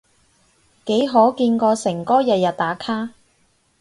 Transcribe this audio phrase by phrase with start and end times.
[0.83, 3.11] 幾可見過誠哥日日打卡？